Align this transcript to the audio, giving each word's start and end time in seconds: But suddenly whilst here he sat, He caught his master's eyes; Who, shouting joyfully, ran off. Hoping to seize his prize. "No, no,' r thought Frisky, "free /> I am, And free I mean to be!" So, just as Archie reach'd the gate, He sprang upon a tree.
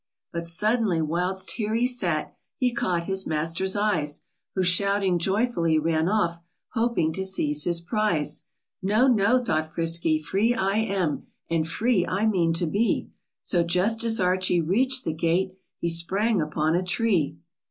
But 0.33 0.47
suddenly 0.47 0.99
whilst 0.99 1.51
here 1.51 1.75
he 1.75 1.85
sat, 1.85 2.35
He 2.57 2.73
caught 2.73 3.03
his 3.03 3.27
master's 3.27 3.75
eyes; 3.75 4.21
Who, 4.55 4.63
shouting 4.63 5.19
joyfully, 5.19 5.77
ran 5.77 6.09
off. 6.09 6.41
Hoping 6.69 7.13
to 7.13 7.23
seize 7.23 7.65
his 7.65 7.81
prize. 7.81 8.47
"No, 8.81 9.05
no,' 9.07 9.33
r 9.37 9.45
thought 9.45 9.71
Frisky, 9.71 10.17
"free 10.17 10.55
/> 10.55 10.55
I 10.55 10.77
am, 10.77 11.27
And 11.51 11.67
free 11.67 12.03
I 12.07 12.25
mean 12.25 12.51
to 12.53 12.65
be!" 12.65 13.11
So, 13.43 13.61
just 13.63 14.03
as 14.03 14.19
Archie 14.19 14.59
reach'd 14.59 15.05
the 15.05 15.13
gate, 15.13 15.53
He 15.77 15.89
sprang 15.89 16.41
upon 16.41 16.73
a 16.75 16.81
tree. 16.81 17.37